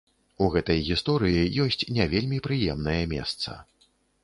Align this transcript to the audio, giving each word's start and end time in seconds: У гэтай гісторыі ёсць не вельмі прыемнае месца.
У 0.45 0.45
гэтай 0.53 0.79
гісторыі 0.87 1.43
ёсць 1.67 1.85
не 1.99 2.09
вельмі 2.15 2.41
прыемнае 2.49 2.99
месца. 3.15 3.51